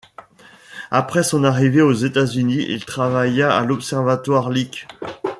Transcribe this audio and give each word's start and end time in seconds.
Après 0.89 1.21
son 1.21 1.43
arrivée 1.43 1.83
aux 1.83 1.93
États-Unis, 1.93 2.65
il 2.67 2.83
travailla 2.85 3.55
à 3.55 3.63
l'observatoire 3.65 4.49
Lick. 4.49 4.87